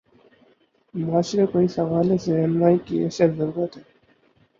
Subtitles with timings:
[0.93, 3.83] معاشرے کو اس حوالے سے راہنمائی کی اشد ضرورت ہے۔